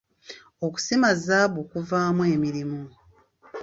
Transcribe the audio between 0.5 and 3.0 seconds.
Okusima zzaabu kuvaamu emirimu.